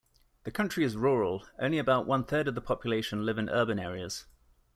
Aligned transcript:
The 0.45 0.51
country 0.51 0.83
is 0.83 0.97
rural: 0.97 1.45
only 1.59 1.77
about 1.77 2.07
one-third 2.07 2.47
of 2.47 2.55
the 2.55 2.59
population 2.59 3.23
live 3.23 3.37
in 3.37 3.49
urban 3.49 3.77
areas. 3.77 4.25